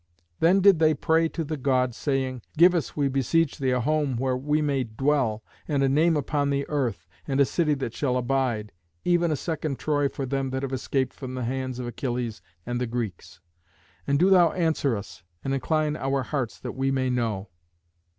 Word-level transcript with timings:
Then 0.39 0.61
did 0.61 0.79
they 0.79 0.95
pray 0.95 1.29
to 1.29 1.43
the 1.43 1.57
god, 1.57 1.93
saying, 1.93 2.41
"Give 2.57 2.73
us, 2.73 2.97
we 2.97 3.07
beseech 3.07 3.59
thee, 3.59 3.69
a 3.69 3.79
home 3.81 4.15
where 4.17 4.35
we 4.35 4.59
may 4.59 4.83
dwell, 4.83 5.43
and 5.67 5.83
a 5.83 5.87
name 5.89 6.17
upon 6.17 6.49
the 6.49 6.67
earth, 6.69 7.05
and 7.27 7.39
a 7.39 7.45
city 7.45 7.75
that 7.75 7.93
shall 7.93 8.17
abide, 8.17 8.71
even 9.05 9.29
a 9.29 9.35
second 9.35 9.77
Troy 9.77 10.09
for 10.09 10.25
them 10.25 10.49
that 10.49 10.63
have 10.63 10.73
escaped 10.73 11.13
from 11.13 11.35
the 11.35 11.43
hands 11.45 11.77
of 11.77 11.85
Achilles 11.85 12.41
and 12.65 12.81
the 12.81 12.87
Greeks. 12.87 13.41
And 14.07 14.17
do 14.17 14.31
thou 14.31 14.53
answer 14.53 14.97
us, 14.97 15.21
and 15.43 15.53
incline 15.53 15.95
our 15.95 16.23
hearts 16.23 16.59
that 16.59 16.71
we 16.73 16.89
may 16.89 17.11
know." 17.11 17.49